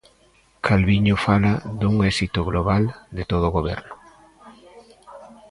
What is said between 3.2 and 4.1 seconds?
todo o Goberno.